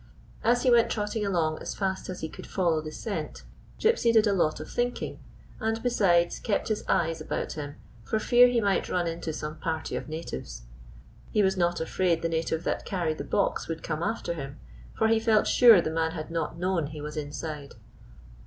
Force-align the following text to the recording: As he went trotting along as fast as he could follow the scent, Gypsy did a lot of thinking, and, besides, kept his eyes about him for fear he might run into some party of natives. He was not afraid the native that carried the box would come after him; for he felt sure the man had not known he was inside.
As 0.43 0.63
he 0.63 0.71
went 0.71 0.89
trotting 0.89 1.23
along 1.23 1.59
as 1.59 1.75
fast 1.75 2.09
as 2.09 2.21
he 2.21 2.27
could 2.27 2.47
follow 2.47 2.81
the 2.81 2.91
scent, 2.91 3.43
Gypsy 3.79 4.11
did 4.11 4.25
a 4.25 4.33
lot 4.33 4.59
of 4.59 4.67
thinking, 4.67 5.19
and, 5.59 5.83
besides, 5.83 6.39
kept 6.39 6.69
his 6.69 6.83
eyes 6.87 7.21
about 7.21 7.51
him 7.51 7.75
for 8.03 8.17
fear 8.17 8.47
he 8.47 8.59
might 8.61 8.89
run 8.89 9.05
into 9.05 9.31
some 9.31 9.59
party 9.59 9.95
of 9.95 10.09
natives. 10.09 10.63
He 11.29 11.43
was 11.43 11.55
not 11.55 11.79
afraid 11.79 12.23
the 12.23 12.29
native 12.29 12.63
that 12.63 12.83
carried 12.83 13.19
the 13.19 13.23
box 13.23 13.67
would 13.67 13.83
come 13.83 14.01
after 14.01 14.33
him; 14.33 14.57
for 14.97 15.07
he 15.07 15.19
felt 15.19 15.45
sure 15.45 15.81
the 15.83 15.91
man 15.91 16.13
had 16.13 16.31
not 16.31 16.57
known 16.57 16.87
he 16.87 16.99
was 16.99 17.15
inside. 17.15 17.75